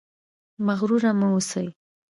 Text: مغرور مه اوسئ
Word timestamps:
مغرور 0.65 1.03
مه 1.19 1.27
اوسئ 1.33 1.67